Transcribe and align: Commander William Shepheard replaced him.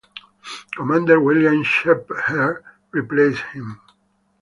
Commander 0.75 1.19
William 1.19 1.63
Shepheard 1.63 2.63
replaced 2.91 3.43
him. 3.53 3.79